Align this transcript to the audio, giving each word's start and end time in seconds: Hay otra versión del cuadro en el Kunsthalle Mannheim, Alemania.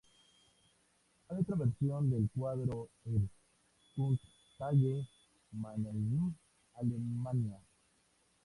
Hay 1.29 1.37
otra 1.41 1.57
versión 1.57 2.09
del 2.09 2.27
cuadro 2.33 2.89
en 3.05 3.17
el 3.17 3.29
Kunsthalle 3.95 5.07
Mannheim, 5.51 6.33
Alemania. 6.73 7.59